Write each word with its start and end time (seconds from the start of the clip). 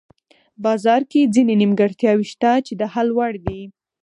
بازار 0.63 1.01
کې 1.11 1.31
ځینې 1.35 1.53
نیمګړتیاوې 1.61 2.25
شته 2.31 2.51
چې 2.65 2.73
د 2.79 2.83
حل 2.93 3.07
وړ 3.17 3.33
دي. 3.45 3.61